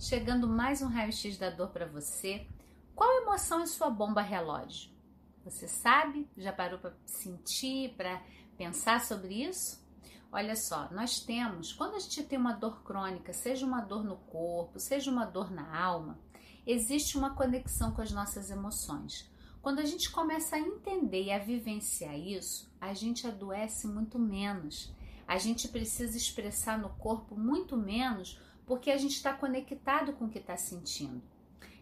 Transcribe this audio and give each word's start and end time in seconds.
chegando 0.00 0.48
mais 0.48 0.80
um 0.80 0.88
raio-x 0.88 1.36
da 1.36 1.50
dor 1.50 1.68
para 1.68 1.84
você. 1.84 2.46
Qual 2.94 3.20
emoção 3.20 3.60
é 3.60 3.66
sua 3.66 3.90
bomba 3.90 4.22
relógio? 4.22 4.90
Você 5.44 5.68
sabe? 5.68 6.26
Já 6.38 6.54
parou 6.54 6.78
para 6.78 6.94
sentir, 7.04 7.94
para 7.96 8.22
pensar 8.56 9.04
sobre 9.04 9.44
isso? 9.44 9.78
Olha 10.32 10.56
só, 10.56 10.88
nós 10.90 11.20
temos, 11.20 11.74
quando 11.74 11.96
a 11.96 11.98
gente 11.98 12.22
tem 12.22 12.38
uma 12.38 12.54
dor 12.54 12.82
crônica, 12.82 13.32
seja 13.34 13.66
uma 13.66 13.82
dor 13.82 14.02
no 14.02 14.16
corpo, 14.16 14.80
seja 14.80 15.10
uma 15.10 15.26
dor 15.26 15.50
na 15.50 15.78
alma, 15.78 16.18
existe 16.66 17.18
uma 17.18 17.34
conexão 17.34 17.92
com 17.92 18.00
as 18.00 18.10
nossas 18.10 18.50
emoções. 18.50 19.30
Quando 19.60 19.80
a 19.80 19.84
gente 19.84 20.10
começa 20.10 20.56
a 20.56 20.60
entender 20.60 21.24
e 21.24 21.32
a 21.32 21.38
vivenciar 21.38 22.18
isso, 22.18 22.72
a 22.80 22.94
gente 22.94 23.26
adoece 23.26 23.86
muito 23.86 24.18
menos. 24.18 24.94
A 25.28 25.36
gente 25.36 25.68
precisa 25.68 26.16
expressar 26.16 26.78
no 26.78 26.88
corpo 26.90 27.36
muito 27.36 27.76
menos 27.76 28.40
porque 28.66 28.90
a 28.90 28.96
gente 28.96 29.16
está 29.16 29.32
conectado 29.32 30.12
com 30.12 30.26
o 30.26 30.30
que 30.30 30.38
está 30.38 30.56
sentindo. 30.56 31.22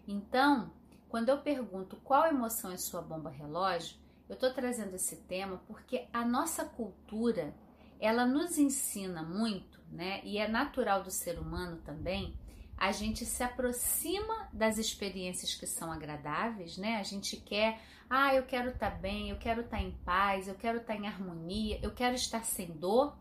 Então, 0.07 0.73
quando 1.09 1.29
eu 1.29 1.39
pergunto 1.39 1.97
qual 2.05 2.27
emoção 2.27 2.71
é 2.71 2.77
sua 2.77 3.01
bomba 3.01 3.31
relógio, 3.31 3.97
eu 4.29 4.35
estou 4.35 4.53
trazendo 4.53 4.95
esse 4.95 5.17
tema 5.17 5.61
porque 5.67 6.07
a 6.13 6.25
nossa 6.25 6.65
cultura 6.65 7.55
ela 7.99 8.27
nos 8.27 8.59
ensina 8.59 9.23
muito, 9.23 9.81
né? 9.91 10.21
E 10.23 10.39
é 10.39 10.47
natural 10.47 11.03
do 11.03 11.11
ser 11.11 11.39
humano 11.39 11.79
também. 11.79 12.37
A 12.77 12.93
gente 12.93 13.25
se 13.25 13.43
aproxima 13.43 14.49
das 14.53 14.79
experiências 14.79 15.55
que 15.55 15.67
são 15.67 15.91
agradáveis, 15.91 16.77
né? 16.77 16.97
A 16.97 17.03
gente 17.03 17.37
quer, 17.37 17.81
ah, 18.09 18.35
eu 18.35 18.45
quero 18.45 18.71
estar 18.71 18.93
tá 18.93 18.97
bem, 18.97 19.31
eu 19.31 19.39
quero 19.39 19.63
estar 19.63 19.79
tá 19.79 19.83
em 19.83 19.91
paz, 20.05 20.47
eu 20.47 20.55
quero 20.55 20.79
estar 20.79 20.95
tá 20.95 21.01
em 21.01 21.07
harmonia, 21.07 21.81
eu 21.83 21.91
quero 21.91 22.15
estar 22.15 22.45
sem 22.45 22.71
dor. 22.71 23.17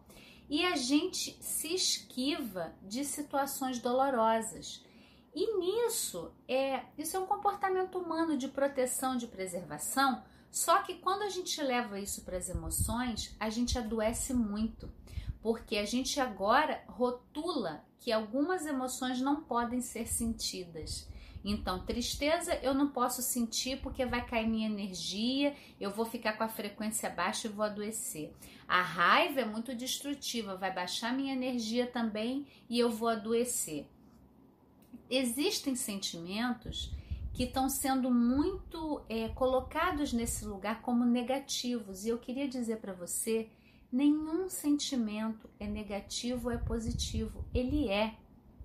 E 0.50 0.66
a 0.66 0.76
gente 0.76 1.38
se 1.42 1.74
esquiva 1.74 2.74
de 2.82 3.04
situações 3.04 3.80
dolorosas. 3.80 4.84
E 5.36 5.58
nisso, 5.58 6.32
é, 6.48 6.84
isso 6.98 7.16
é 7.16 7.20
um 7.20 7.26
comportamento 7.26 8.00
humano 8.00 8.38
de 8.38 8.48
proteção, 8.48 9.18
de 9.18 9.28
preservação, 9.28 10.24
só 10.50 10.82
que 10.82 10.96
quando 10.96 11.24
a 11.24 11.30
gente 11.30 11.62
leva 11.62 12.00
isso 12.00 12.24
para 12.24 12.38
as 12.38 12.50
emoções, 12.50 13.36
a 13.40 13.50
gente 13.50 13.78
adoece 13.78 14.34
muito, 14.34 14.92
porque 15.42 15.78
a 15.78 15.86
gente 15.86 16.20
agora 16.20 16.82
rotula 16.88 17.86
que 18.00 18.12
algumas 18.12 18.66
emoções 18.66 19.22
não 19.22 19.44
podem 19.44 19.82
ser 19.82 20.08
sentidas. 20.08 21.08
Então, 21.50 21.80
tristeza 21.80 22.60
eu 22.62 22.74
não 22.74 22.90
posso 22.90 23.22
sentir 23.22 23.80
porque 23.80 24.06
vai 24.06 24.26
cair 24.26 24.50
minha 24.50 24.68
energia, 24.68 25.56
eu 25.80 25.90
vou 25.90 26.04
ficar 26.06 26.34
com 26.34 26.44
a 26.44 26.50
frequência 26.50 27.10
baixa 27.10 27.48
e 27.48 27.52
vou 27.52 27.64
adoecer. 27.64 28.34
A 28.68 28.82
raiva 28.82 29.40
é 29.40 29.46
muito 29.46 29.74
destrutiva, 29.74 30.58
vai 30.58 30.74
baixar 30.74 31.14
minha 31.14 31.32
energia 31.32 31.88
também 31.88 32.46
e 32.70 32.78
eu 32.78 32.92
vou 32.92 33.08
adoecer. 33.08 33.88
Existem 35.10 35.74
sentimentos 35.74 36.94
que 37.34 37.44
estão 37.44 37.70
sendo 37.70 38.12
muito 38.12 39.02
é, 39.08 39.30
colocados 39.30 40.12
nesse 40.12 40.44
lugar 40.44 40.82
como 40.82 41.06
negativos. 41.06 42.04
E 42.04 42.10
eu 42.10 42.18
queria 42.18 42.46
dizer 42.46 42.82
para 42.82 42.92
você: 42.92 43.48
nenhum 43.90 44.50
sentimento 44.50 45.50
é 45.58 45.66
negativo 45.66 46.50
ou 46.50 46.54
é 46.54 46.58
positivo. 46.58 47.46
Ele 47.54 47.88
é 47.88 48.16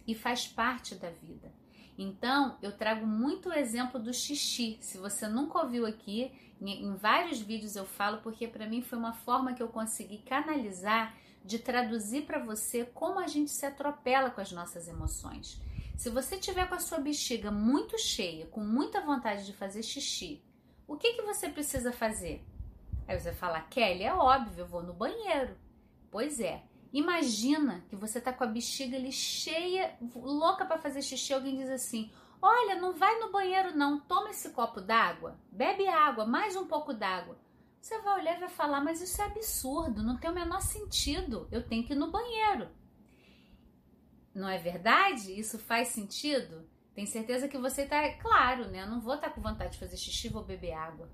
e 0.04 0.16
faz 0.16 0.48
parte 0.48 0.96
da 0.96 1.10
vida. 1.10 1.61
Então, 1.96 2.56
eu 2.62 2.72
trago 2.72 3.06
muito 3.06 3.50
o 3.50 3.52
exemplo 3.52 4.00
do 4.00 4.12
xixi. 4.12 4.78
Se 4.80 4.98
você 4.98 5.28
nunca 5.28 5.58
ouviu 5.60 5.86
aqui, 5.86 6.32
em 6.60 6.94
vários 6.94 7.40
vídeos 7.40 7.76
eu 7.76 7.84
falo, 7.84 8.18
porque 8.18 8.46
para 8.46 8.66
mim 8.66 8.82
foi 8.82 8.98
uma 8.98 9.12
forma 9.12 9.52
que 9.52 9.62
eu 9.62 9.68
consegui 9.68 10.18
canalizar 10.18 11.14
de 11.44 11.58
traduzir 11.58 12.22
para 12.22 12.38
você 12.38 12.84
como 12.84 13.18
a 13.18 13.26
gente 13.26 13.50
se 13.50 13.66
atropela 13.66 14.30
com 14.30 14.40
as 14.40 14.52
nossas 14.52 14.88
emoções. 14.88 15.60
Se 15.96 16.08
você 16.08 16.38
tiver 16.38 16.68
com 16.68 16.74
a 16.74 16.80
sua 16.80 16.98
bexiga 16.98 17.50
muito 17.50 17.98
cheia, 17.98 18.46
com 18.46 18.60
muita 18.60 19.00
vontade 19.00 19.44
de 19.44 19.52
fazer 19.52 19.82
xixi, 19.82 20.42
o 20.86 20.96
que, 20.96 21.14
que 21.14 21.22
você 21.22 21.48
precisa 21.48 21.92
fazer? 21.92 22.44
Aí 23.06 23.18
você 23.18 23.32
fala, 23.32 23.60
Kelly, 23.60 24.04
é 24.04 24.14
óbvio, 24.14 24.60
eu 24.60 24.66
vou 24.66 24.82
no 24.82 24.92
banheiro. 24.92 25.56
Pois 26.10 26.40
é. 26.40 26.62
Imagina 26.92 27.84
que 27.88 27.96
você 27.96 28.20
tá 28.20 28.32
com 28.32 28.44
a 28.44 28.46
bexiga 28.46 28.96
ali 28.96 29.10
cheia, 29.10 29.96
louca 30.14 30.64
para 30.66 30.78
fazer 30.78 31.00
xixi, 31.00 31.32
alguém 31.32 31.56
diz 31.56 31.70
assim: 31.70 32.12
"Olha, 32.40 32.74
não 32.74 32.92
vai 32.92 33.18
no 33.18 33.32
banheiro 33.32 33.74
não, 33.74 33.98
toma 34.00 34.30
esse 34.30 34.50
copo 34.50 34.80
d'água, 34.80 35.38
bebe 35.50 35.86
água, 35.88 36.26
mais 36.26 36.54
um 36.54 36.66
pouco 36.66 36.92
d'água". 36.92 37.38
Você 37.80 37.98
vai 38.02 38.20
olhar 38.20 38.36
e 38.36 38.40
vai 38.40 38.48
falar: 38.50 38.80
"Mas 38.82 39.00
isso 39.00 39.22
é 39.22 39.24
absurdo, 39.24 40.02
não 40.02 40.18
tem 40.18 40.30
o 40.30 40.34
menor 40.34 40.60
sentido. 40.60 41.48
Eu 41.50 41.66
tenho 41.66 41.84
que 41.84 41.94
ir 41.94 41.96
no 41.96 42.10
banheiro". 42.10 42.68
Não 44.34 44.48
é 44.48 44.58
verdade? 44.58 45.38
Isso 45.38 45.58
faz 45.58 45.88
sentido? 45.88 46.68
Tem 46.94 47.06
certeza 47.06 47.48
que 47.48 47.56
você 47.56 47.82
está, 47.82 48.12
claro, 48.14 48.68
né? 48.68 48.82
Eu 48.82 48.86
não 48.86 49.00
vou 49.00 49.14
estar 49.14 49.28
tá 49.28 49.34
com 49.34 49.40
vontade 49.40 49.72
de 49.72 49.78
fazer 49.78 49.96
xixi, 49.96 50.28
vou 50.28 50.44
beber 50.44 50.72
água. 50.72 51.08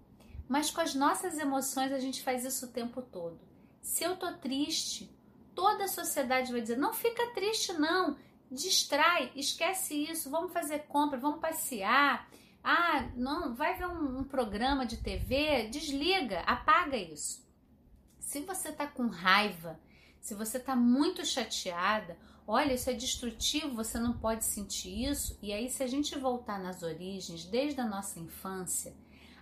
Mas 0.49 0.71
com 0.71 0.81
as 0.81 0.95
nossas 0.95 1.39
emoções 1.39 1.93
a 1.93 2.01
gente 2.01 2.23
faz 2.23 2.45
isso 2.45 2.67
o 2.67 2.71
tempo 2.71 3.01
todo. 3.01 3.39
Se 3.81 4.03
eu 4.03 4.17
tô 4.17 4.33
triste, 4.39 5.17
toda 5.59 5.87
a 5.87 5.89
sociedade 5.89 6.53
vai 6.53 6.61
dizer: 6.61 6.79
não 6.79 6.95
fica 6.95 7.35
triste, 7.35 7.73
não. 7.73 8.17
Distrai, 8.49 9.33
esquece 9.35 9.93
isso, 9.95 10.31
vamos 10.31 10.53
fazer 10.53 10.85
compra, 10.87 11.19
vamos 11.19 11.41
passear. 11.41 12.31
Ah, 12.63 13.11
não, 13.17 13.55
vai 13.55 13.77
ver 13.77 13.89
um, 13.89 14.21
um 14.21 14.25
programa 14.25 14.87
de 14.87 14.99
TV, 14.99 15.69
desliga, 15.69 16.41
apaga 16.41 16.97
isso. 16.97 17.45
Se 18.21 18.41
você 18.41 18.71
tá 18.71 18.87
com 18.87 19.09
raiva, 19.09 19.79
se 20.21 20.35
você 20.35 20.61
tá 20.61 20.77
muito 20.77 21.27
chateada, 21.27 22.17
olha, 22.47 22.75
isso 22.75 22.89
é 22.89 22.93
destrutivo, 22.93 23.75
você 23.75 23.99
não 23.99 24.13
pode 24.13 24.45
sentir 24.45 25.11
isso. 25.11 25.37
E 25.43 25.53
aí, 25.53 25.69
se 25.69 25.83
a 25.83 25.87
gente 25.89 26.17
voltar 26.17 26.59
nas 26.59 26.83
origens, 26.83 27.45
desde 27.45 27.81
a 27.81 27.87
nossa 27.87 28.21
infância, 28.21 28.95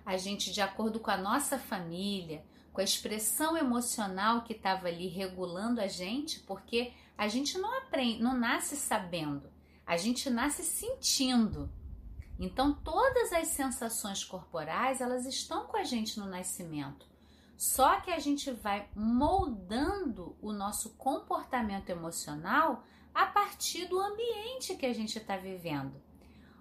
a 0.04 0.16
gente, 0.16 0.50
de 0.50 0.60
acordo 0.62 0.98
com 0.98 1.10
a 1.10 1.16
nossa 1.16 1.59
família, 1.59 2.43
com 2.76 2.82
a 2.82 2.84
expressão 2.84 3.56
emocional 3.56 4.42
que 4.42 4.53
estava 4.53 4.88
ali 4.88 5.09
regulando 5.09 5.81
a 5.81 5.87
gente, 5.87 6.41
porque 6.41 6.92
a 7.16 7.26
gente 7.26 7.56
não 7.56 7.72
aprende, 7.78 8.22
não 8.22 8.37
nasce 8.37 8.76
sabendo, 8.76 9.50
a 9.87 9.97
gente 9.97 10.28
nasce 10.28 10.62
sentindo. 10.62 11.70
Então, 12.38 12.75
todas 12.75 13.32
as 13.32 13.48
sensações 13.48 14.22
corporais, 14.22 15.00
elas 15.00 15.25
estão 15.25 15.65
com 15.65 15.78
a 15.78 15.84
gente 15.84 16.20
no 16.20 16.26
nascimento. 16.26 17.06
Só 17.56 17.98
que 18.03 18.10
a 18.10 18.19
gente 18.19 18.50
vai 18.50 18.86
moldando 18.94 20.36
o 20.42 20.53
nosso 20.53 20.91
comportamento 20.97 21.88
emocional 21.88 22.84
a 23.15 23.25
partir 23.25 23.86
do 23.86 23.98
ambiente 23.98 24.76
que 24.76 24.84
a 24.84 24.92
gente 24.92 25.16
está 25.16 25.38
vivendo. 25.38 25.94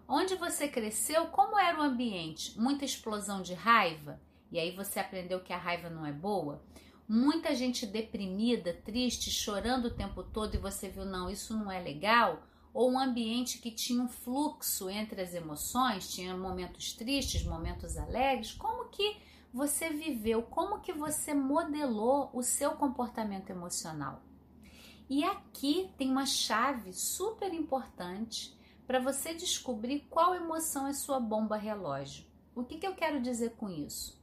Onde 0.07 0.35
você 0.35 0.69
cresceu, 0.69 1.25
como 1.27 1.59
era 1.59 1.77
o 1.77 1.83
ambiente? 1.83 2.57
Muita 2.57 2.85
explosão 2.85 3.41
de 3.41 3.53
raiva? 3.53 4.17
E 4.51 4.59
aí 4.59 4.75
você 4.75 5.00
aprendeu 5.00 5.41
que 5.41 5.53
a 5.53 5.57
raiva 5.57 5.89
não 5.89 6.06
é 6.06 6.11
boa? 6.11 6.61
Muita 7.07 7.53
gente 7.53 7.85
deprimida, 7.85 8.73
triste, 8.73 9.29
chorando 9.29 9.85
o 9.85 9.94
tempo 9.94 10.23
todo 10.23 10.56
e 10.56 10.59
você 10.59 10.89
viu, 10.89 11.06
não, 11.06 11.29
isso 11.29 11.56
não 11.56 11.72
é 11.72 11.79
legal? 11.79 12.41
Ou 12.73 12.91
um 12.91 13.00
ambiente 13.00 13.59
que 13.59 13.72
tinha 13.72 14.01
um 14.01 14.07
fluxo 14.07 14.89
entre 14.89 15.22
as 15.22 15.34
emoções, 15.34 16.11
tinha 16.11 16.35
momentos 16.35 16.94
tristes, 16.94 17.44
momentos 17.44 17.95
alegres? 17.95 18.53
Como 18.53 18.89
que 18.89 19.17
você 19.53 19.89
viveu? 19.91 20.41
Como 20.41 20.81
que 20.81 20.91
você 20.91 21.34
modelou 21.34 22.29
o 22.34 22.41
seu 22.41 22.72
comportamento 22.72 23.50
emocional? 23.50 24.22
E 25.07 25.23
aqui 25.23 25.91
tem 25.97 26.09
uma 26.09 26.25
chave 26.25 26.91
super 26.91 27.53
importante 27.53 28.57
para 28.88 29.00
você 29.00 29.34
descobrir 29.34 30.07
qual 30.09 30.34
emoção 30.34 30.88
é 30.88 30.94
sua 30.94 31.19
bomba 31.19 31.55
relógio. 31.55 32.25
O 32.55 32.63
que, 32.63 32.78
que 32.78 32.88
eu 32.88 32.95
quero 32.95 33.22
dizer 33.22 33.51
com 33.51 33.69
isso? 33.69 34.19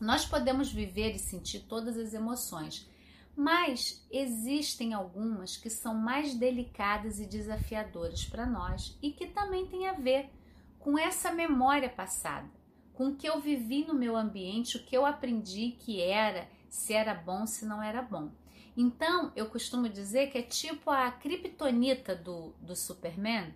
Nós 0.00 0.24
podemos 0.24 0.72
viver 0.72 1.14
e 1.14 1.18
sentir 1.18 1.60
todas 1.60 1.98
as 1.98 2.14
emoções, 2.14 2.88
mas 3.36 4.04
existem 4.10 4.94
algumas 4.94 5.56
que 5.56 5.68
são 5.68 5.94
mais 5.94 6.34
delicadas 6.34 7.18
e 7.18 7.26
desafiadoras 7.26 8.24
para 8.24 8.46
nós 8.46 8.96
e 9.02 9.10
que 9.10 9.26
também 9.26 9.66
têm 9.66 9.88
a 9.88 9.92
ver 9.92 10.30
com 10.78 10.98
essa 10.98 11.32
memória 11.32 11.88
passada, 11.88 12.48
com 12.94 13.08
o 13.08 13.16
que 13.16 13.28
eu 13.28 13.40
vivi 13.40 13.84
no 13.84 13.94
meu 13.94 14.16
ambiente, 14.16 14.76
o 14.76 14.84
que 14.84 14.96
eu 14.96 15.04
aprendi 15.04 15.76
que 15.78 16.00
era, 16.00 16.48
se 16.68 16.92
era 16.92 17.14
bom, 17.14 17.46
se 17.46 17.64
não 17.64 17.82
era 17.82 18.02
bom. 18.02 18.30
Então, 18.76 19.32
eu 19.34 19.46
costumo 19.46 19.88
dizer 19.88 20.30
que 20.30 20.38
é 20.38 20.42
tipo 20.42 20.90
a 20.90 21.10
kryptonita 21.10 22.14
do, 22.14 22.54
do 22.60 22.76
Superman, 22.76 23.52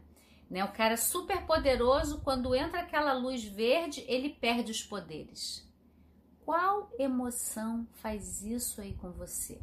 né? 0.50 0.64
O 0.64 0.72
cara 0.72 0.96
super 0.96 1.46
poderoso, 1.46 2.20
quando 2.22 2.54
entra 2.54 2.80
aquela 2.80 3.12
luz 3.12 3.44
verde, 3.44 4.04
ele 4.08 4.30
perde 4.30 4.70
os 4.70 4.82
poderes. 4.82 5.64
Qual 6.44 6.90
emoção 6.98 7.86
faz 7.94 8.42
isso 8.42 8.80
aí 8.80 8.94
com 8.94 9.10
você? 9.12 9.60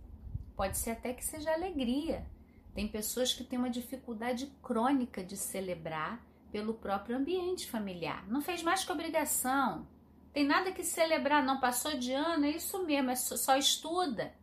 Pode 0.56 0.78
ser 0.78 0.92
até 0.92 1.14
que 1.14 1.24
seja 1.24 1.54
alegria. 1.54 2.26
Tem 2.74 2.88
pessoas 2.88 3.34
que 3.34 3.44
têm 3.44 3.60
uma 3.60 3.70
dificuldade 3.70 4.48
crônica 4.62 5.24
de 5.24 5.36
celebrar 5.36 6.24
pelo 6.52 6.74
próprio 6.74 7.18
ambiente 7.18 7.70
familiar. 7.70 8.28
Não 8.28 8.42
fez 8.42 8.64
mais 8.64 8.84
que 8.84 8.92
obrigação. 8.92 9.88
Tem 10.34 10.46
nada 10.46 10.72
que 10.72 10.84
celebrar, 10.84 11.44
não 11.44 11.60
passou 11.60 11.98
de 11.98 12.12
ano, 12.14 12.46
é 12.46 12.52
isso 12.52 12.86
mesmo, 12.86 13.10
é 13.10 13.16
só, 13.16 13.36
só 13.36 13.58
estuda 13.58 14.34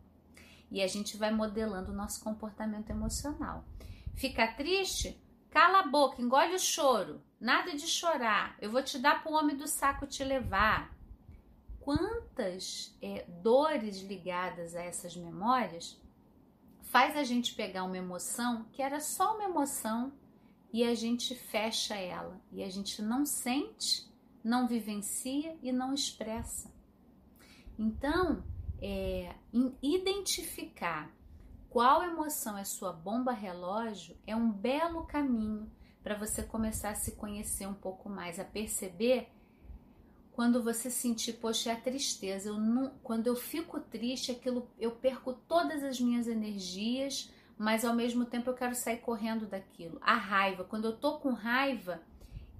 e 0.69 0.81
a 0.81 0.87
gente 0.87 1.17
vai 1.17 1.31
modelando 1.31 1.91
o 1.91 1.95
nosso 1.95 2.23
comportamento 2.23 2.89
emocional. 2.89 3.63
Ficar 4.15 4.55
triste? 4.55 5.21
Cala 5.49 5.79
a 5.79 5.87
boca, 5.87 6.21
engole 6.21 6.55
o 6.55 6.59
choro. 6.59 7.21
Nada 7.39 7.71
de 7.73 7.87
chorar. 7.87 8.55
Eu 8.59 8.71
vou 8.71 8.83
te 8.83 8.99
dar 8.99 9.23
para 9.23 9.31
o 9.31 9.35
homem 9.35 9.55
do 9.55 9.67
saco 9.67 10.05
te 10.05 10.23
levar. 10.23 10.93
Quantas 11.87 12.93
é, 13.01 13.25
dores 13.41 14.01
ligadas 14.01 14.75
a 14.75 14.83
essas 14.83 15.15
memórias 15.15 15.97
faz 16.81 17.15
a 17.15 17.23
gente 17.23 17.55
pegar 17.55 17.85
uma 17.85 17.97
emoção 17.97 18.65
que 18.73 18.81
era 18.81 18.99
só 18.99 19.35
uma 19.35 19.45
emoção 19.45 20.11
e 20.73 20.83
a 20.83 20.93
gente 20.93 21.33
fecha 21.33 21.95
ela 21.95 22.41
e 22.51 22.61
a 22.61 22.69
gente 22.69 23.01
não 23.01 23.25
sente, 23.25 24.05
não 24.43 24.67
vivencia 24.67 25.57
e 25.63 25.71
não 25.71 25.93
expressa. 25.93 26.69
Então, 27.79 28.43
é, 28.81 29.33
identificar 29.81 31.09
qual 31.69 32.03
emoção 32.03 32.57
é 32.57 32.65
sua 32.65 32.91
bomba 32.91 33.31
relógio 33.31 34.17
é 34.27 34.35
um 34.35 34.51
belo 34.51 35.05
caminho 35.05 35.71
para 36.03 36.15
você 36.15 36.43
começar 36.43 36.89
a 36.89 36.95
se 36.95 37.13
conhecer 37.13 37.65
um 37.65 37.73
pouco 37.73 38.09
mais, 38.09 38.41
a 38.41 38.43
perceber 38.43 39.31
quando 40.37 40.61
você 40.61 40.91
sentir, 40.91 41.33
poxa, 41.33 41.71
é 41.71 41.73
a 41.73 41.81
tristeza. 41.81 42.49
Eu 42.49 42.59
não, 42.59 42.91
quando 43.01 43.25
eu 43.25 43.35
fico 43.35 43.79
triste, 43.79 44.31
aquilo 44.31 44.69
eu 44.77 44.91
perco 44.91 45.33
todas 45.33 45.83
as 45.83 45.99
minhas 45.99 46.27
energias, 46.27 47.33
mas 47.57 47.83
ao 47.83 47.95
mesmo 47.95 48.23
tempo 48.23 48.47
eu 48.47 48.53
quero 48.53 48.75
sair 48.75 48.97
correndo 48.97 49.47
daquilo. 49.47 49.97
A 49.99 50.13
raiva, 50.13 50.63
quando 50.63 50.85
eu 50.85 50.95
tô 50.95 51.17
com 51.17 51.31
raiva, 51.31 52.03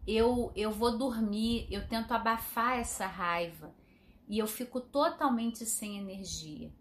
eu 0.08 0.52
eu 0.56 0.72
vou 0.72 0.98
dormir, 0.98 1.68
eu 1.70 1.88
tento 1.88 2.14
abafar 2.14 2.80
essa 2.80 3.06
raiva 3.06 3.72
e 4.28 4.40
eu 4.40 4.48
fico 4.48 4.82
totalmente 4.82 5.64
sem 5.64 6.00
energia. 6.00 6.72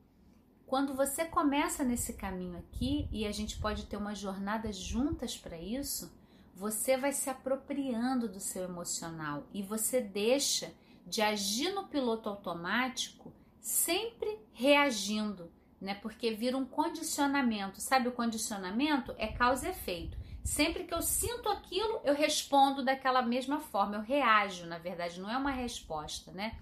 Quando 0.66 0.94
você 0.94 1.26
começa 1.26 1.84
nesse 1.84 2.14
caminho 2.14 2.56
aqui, 2.56 3.06
e 3.12 3.26
a 3.26 3.32
gente 3.32 3.58
pode 3.58 3.84
ter 3.84 3.98
uma 3.98 4.14
jornada 4.14 4.72
juntas 4.72 5.36
para 5.36 5.60
isso, 5.60 6.10
você 6.54 6.96
vai 6.96 7.12
se 7.12 7.28
apropriando 7.28 8.26
do 8.26 8.40
seu 8.40 8.64
emocional 8.64 9.46
e 9.52 9.62
você 9.62 10.00
deixa 10.00 10.72
de 11.06 11.22
agir 11.22 11.72
no 11.72 11.86
piloto 11.86 12.28
automático 12.28 13.32
sempre 13.60 14.38
reagindo, 14.52 15.50
né? 15.80 15.94
Porque 15.94 16.32
vira 16.32 16.56
um 16.56 16.64
condicionamento. 16.64 17.80
Sabe 17.80 18.08
o 18.08 18.12
condicionamento? 18.12 19.14
É 19.16 19.28
causa 19.28 19.68
e 19.68 19.70
efeito. 19.70 20.18
Sempre 20.42 20.84
que 20.84 20.94
eu 20.94 21.02
sinto 21.02 21.48
aquilo, 21.48 22.00
eu 22.04 22.14
respondo 22.14 22.84
daquela 22.84 23.22
mesma 23.22 23.58
forma, 23.58 23.96
eu 23.96 24.00
reajo, 24.00 24.66
na 24.66 24.78
verdade, 24.78 25.20
não 25.20 25.28
é 25.28 25.36
uma 25.36 25.50
resposta, 25.50 26.30
né? 26.32 26.56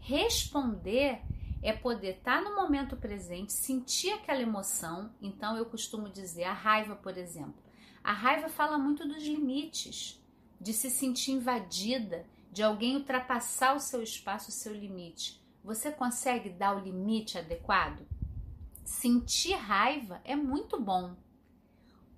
Responder 0.00 1.20
é 1.62 1.72
poder 1.72 2.16
estar 2.18 2.42
tá 2.42 2.48
no 2.48 2.56
momento 2.56 2.96
presente, 2.96 3.52
sentir 3.52 4.10
aquela 4.10 4.42
emoção. 4.42 5.10
Então, 5.20 5.56
eu 5.56 5.66
costumo 5.66 6.08
dizer, 6.08 6.44
a 6.44 6.52
raiva, 6.52 6.96
por 6.96 7.16
exemplo. 7.16 7.62
A 8.02 8.12
raiva 8.12 8.48
fala 8.48 8.78
muito 8.78 9.06
dos 9.06 9.22
limites, 9.22 10.20
de 10.60 10.72
se 10.72 10.90
sentir 10.90 11.32
invadida, 11.32 12.26
de 12.58 12.62
alguém 12.64 12.96
ultrapassar 12.96 13.76
o 13.76 13.78
seu 13.78 14.02
espaço, 14.02 14.48
o 14.48 14.52
seu 14.52 14.74
limite. 14.74 15.40
Você 15.62 15.92
consegue 15.92 16.50
dar 16.50 16.76
o 16.76 16.80
limite 16.80 17.38
adequado? 17.38 18.04
Sentir 18.84 19.54
raiva 19.54 20.20
é 20.24 20.34
muito 20.34 20.80
bom. 20.80 21.14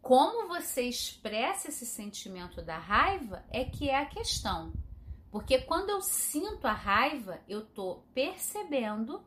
Como 0.00 0.48
você 0.48 0.84
expressa 0.84 1.68
esse 1.68 1.84
sentimento 1.84 2.62
da 2.62 2.78
raiva 2.78 3.44
é 3.50 3.66
que 3.66 3.90
é 3.90 3.98
a 3.98 4.06
questão. 4.06 4.72
Porque 5.30 5.58
quando 5.58 5.90
eu 5.90 6.00
sinto 6.00 6.66
a 6.66 6.72
raiva, 6.72 7.38
eu 7.46 7.60
estou 7.60 8.02
percebendo 8.14 9.22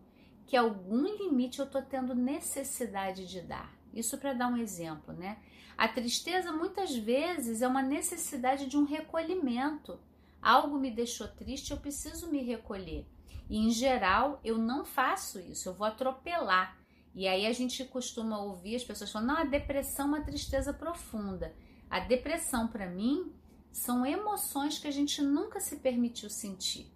que 0.48 0.57
algum 0.57 1.04
limite 1.04 1.59
eu 1.59 1.66
estou 1.66 1.83
tendo 1.83 2.16
necessidade 2.16 3.27
de 3.27 3.39
dar. 3.39 3.71
Isso 3.94 4.18
para 4.18 4.33
dar 4.33 4.48
um 4.48 4.57
exemplo, 4.57 5.13
né? 5.13 5.38
A 5.77 5.88
tristeza 5.88 6.51
muitas 6.51 6.95
vezes 6.95 7.62
é 7.62 7.68
uma 7.68 7.83
necessidade 7.83 8.66
de 8.66 8.75
um 8.75 8.83
recolhimento. 8.83 10.00
Algo 10.44 10.78
me 10.78 10.92
deixou 10.92 11.28
triste, 11.28 11.72
eu 11.72 11.78
preciso 11.78 12.30
me 12.30 12.44
recolher. 12.44 13.07
E 13.50 13.57
em 13.57 13.72
geral 13.72 14.42
eu 14.44 14.57
não 14.57 14.84
faço 14.84 15.40
isso, 15.40 15.69
eu 15.69 15.74
vou 15.74 15.88
atropelar. 15.88 16.78
E 17.16 17.28
aí 17.28 17.45
a 17.45 17.54
gente 17.54 17.86
costuma 17.86 18.38
ouvir 18.40 18.75
as 18.75 18.84
pessoas 18.84 19.10
falando: 19.10 19.30
não, 19.30 19.38
a 19.38 19.45
depressão 19.45 20.06
é 20.06 20.10
uma 20.10 20.25
tristeza 20.25 20.74
profunda. 20.74 21.56
A 21.90 22.00
depressão, 22.00 22.68
para 22.68 22.90
mim, 22.90 23.31
são 23.72 24.06
emoções 24.06 24.80
que 24.80 24.88
a 24.88 24.92
gente 24.92 25.22
nunca 25.22 25.62
se 25.62 25.78
permitiu 25.78 26.30
sentir. 26.30 26.92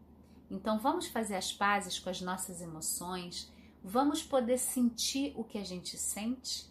Então 0.51 0.77
vamos 0.77 1.07
fazer 1.07 1.35
as 1.35 1.53
pazes 1.53 1.99
com 1.99 2.09
as 2.09 2.19
nossas 2.19 2.61
emoções, 2.61 3.49
vamos 3.83 4.23
poder 4.23 4.57
sentir 4.57 5.33
o 5.37 5.43
que 5.43 5.57
a 5.57 5.63
gente 5.63 5.97
sente. 5.97 6.65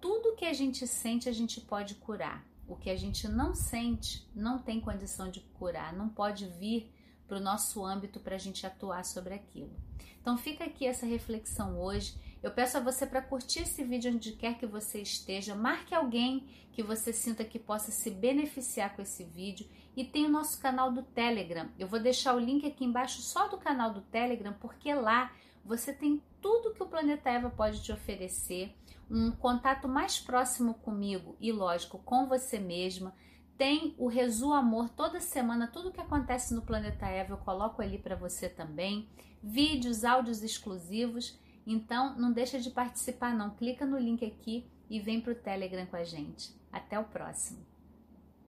Tudo 0.00 0.34
que 0.34 0.44
a 0.44 0.52
gente 0.52 0.86
sente 0.86 1.28
a 1.28 1.32
gente 1.32 1.60
pode 1.60 1.94
curar. 1.96 2.44
O 2.68 2.76
que 2.76 2.90
a 2.90 2.96
gente 2.96 3.26
não 3.26 3.54
sente 3.54 4.28
não 4.34 4.58
tem 4.58 4.80
condição 4.80 5.30
de 5.30 5.40
curar, 5.58 5.92
não 5.92 6.08
pode 6.08 6.46
vir 6.46 6.92
para 7.26 7.38
o 7.38 7.42
nosso 7.42 7.84
âmbito 7.84 8.20
para 8.20 8.36
a 8.36 8.38
gente 8.38 8.66
atuar 8.66 9.04
sobre 9.04 9.34
aquilo. 9.34 9.74
Então 10.20 10.36
fica 10.36 10.64
aqui 10.64 10.86
essa 10.86 11.06
reflexão 11.06 11.80
hoje. 11.80 12.14
Eu 12.42 12.50
peço 12.50 12.76
a 12.76 12.80
você 12.80 13.06
para 13.06 13.22
curtir 13.22 13.60
esse 13.60 13.82
vídeo 13.82 14.12
onde 14.12 14.32
quer 14.32 14.58
que 14.58 14.66
você 14.66 15.00
esteja, 15.00 15.54
marque 15.54 15.94
alguém 15.94 16.46
que 16.72 16.82
você 16.82 17.12
sinta 17.12 17.44
que 17.44 17.58
possa 17.58 17.90
se 17.90 18.10
beneficiar 18.10 18.94
com 18.94 19.02
esse 19.02 19.24
vídeo 19.24 19.66
e 19.96 20.04
tem 20.04 20.26
o 20.26 20.30
nosso 20.30 20.60
canal 20.60 20.92
do 20.92 21.02
Telegram. 21.02 21.68
Eu 21.78 21.88
vou 21.88 21.98
deixar 21.98 22.34
o 22.34 22.38
link 22.38 22.64
aqui 22.66 22.84
embaixo 22.84 23.20
só 23.20 23.48
do 23.48 23.58
canal 23.58 23.92
do 23.92 24.02
Telegram, 24.02 24.52
porque 24.60 24.94
lá 24.94 25.32
você 25.68 25.92
tem 25.92 26.22
tudo 26.40 26.72
que 26.72 26.82
o 26.82 26.88
Planeta 26.88 27.28
Eva 27.28 27.50
pode 27.50 27.82
te 27.82 27.92
oferecer, 27.92 28.74
um 29.10 29.30
contato 29.30 29.86
mais 29.86 30.18
próximo 30.18 30.72
comigo 30.72 31.36
e, 31.38 31.52
lógico, 31.52 31.98
com 31.98 32.26
você 32.26 32.58
mesma. 32.58 33.14
Tem 33.58 33.94
o 33.98 34.08
Resu 34.08 34.52
Amor 34.52 34.88
toda 34.88 35.20
semana, 35.20 35.66
tudo 35.66 35.92
que 35.92 36.00
acontece 36.00 36.54
no 36.54 36.62
Planeta 36.62 37.06
Eva 37.06 37.34
eu 37.34 37.38
coloco 37.38 37.82
ali 37.82 37.98
para 37.98 38.16
você 38.16 38.48
também. 38.48 39.10
Vídeos, 39.42 40.04
áudios 40.04 40.42
exclusivos. 40.42 41.38
Então, 41.66 42.18
não 42.18 42.32
deixa 42.32 42.58
de 42.58 42.70
participar 42.70 43.34
não. 43.34 43.50
Clica 43.50 43.84
no 43.84 43.98
link 43.98 44.24
aqui 44.24 44.66
e 44.88 44.98
vem 44.98 45.20
para 45.20 45.32
o 45.32 45.36
Telegram 45.36 45.84
com 45.84 45.96
a 45.96 46.04
gente. 46.04 46.54
Até 46.72 46.98
o 46.98 47.04
próximo. 47.04 47.67